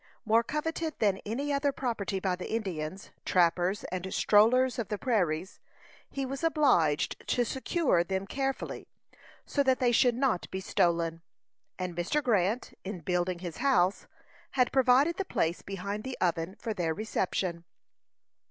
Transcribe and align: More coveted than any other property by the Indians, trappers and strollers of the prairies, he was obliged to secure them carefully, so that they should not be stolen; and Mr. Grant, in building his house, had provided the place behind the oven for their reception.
More 0.25 0.41
coveted 0.41 0.97
than 0.97 1.21
any 1.27 1.53
other 1.53 1.71
property 1.71 2.19
by 2.19 2.35
the 2.35 2.51
Indians, 2.51 3.11
trappers 3.23 3.83
and 3.91 4.11
strollers 4.11 4.79
of 4.79 4.87
the 4.87 4.97
prairies, 4.97 5.59
he 6.09 6.25
was 6.25 6.43
obliged 6.43 7.23
to 7.27 7.45
secure 7.45 8.03
them 8.03 8.25
carefully, 8.25 8.87
so 9.45 9.61
that 9.61 9.77
they 9.79 9.91
should 9.91 10.15
not 10.15 10.49
be 10.49 10.59
stolen; 10.59 11.21
and 11.77 11.95
Mr. 11.95 12.23
Grant, 12.23 12.75
in 12.83 13.01
building 13.01 13.37
his 13.45 13.57
house, 13.57 14.07
had 14.53 14.71
provided 14.71 15.17
the 15.17 15.23
place 15.23 15.61
behind 15.61 16.03
the 16.03 16.17
oven 16.19 16.55
for 16.59 16.73
their 16.73 16.95
reception. 16.95 17.63